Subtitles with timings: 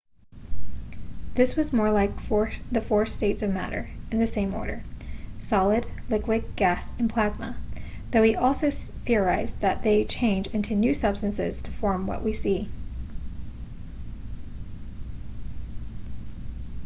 [1.35, 2.09] this was more like
[2.71, 4.81] the four states of matter in the same order:
[5.39, 7.55] solid liquid gas and plasma
[8.09, 12.67] though he also theorised that they change into new substances to form what we see